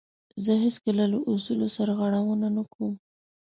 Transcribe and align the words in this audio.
زه 0.43 0.53
هیڅکله 0.63 1.03
له 1.11 1.19
اصولو 1.31 1.67
سرغړونه 1.75 2.47
نه 2.55 2.63
کوم. 2.73 2.93